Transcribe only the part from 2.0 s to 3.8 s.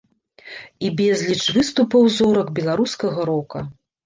зорак беларускага рока.